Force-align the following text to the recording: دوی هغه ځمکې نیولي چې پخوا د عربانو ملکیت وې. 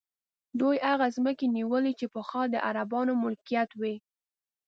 دوی 0.59 0.77
هغه 0.89 1.07
ځمکې 1.15 1.45
نیولي 1.57 1.93
چې 1.99 2.05
پخوا 2.13 2.43
د 2.49 2.55
عربانو 2.67 3.13
ملکیت 3.23 3.69
وې. 3.79 3.95